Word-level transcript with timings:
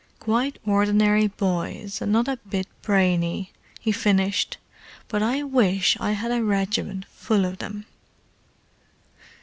"Quite 0.19 0.57
ordinary 0.65 1.27
boys, 1.27 2.01
and 2.01 2.11
not 2.11 2.27
a 2.27 2.37
bit 2.49 2.65
brainy," 2.81 3.51
he 3.79 3.91
finished. 3.91 4.57
"But 5.09 5.21
I 5.21 5.43
wish 5.43 5.95
I 5.99 6.13
had 6.13 6.31
a 6.31 6.43
regiment 6.43 7.05
full 7.11 7.45
of 7.45 7.59
them!" 7.59 7.85